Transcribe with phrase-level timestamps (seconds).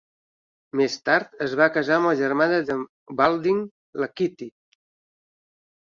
[0.79, 2.83] Més tard es va casar amb la germana d'en
[3.23, 3.63] Baldwin,
[4.05, 4.53] la Kitty.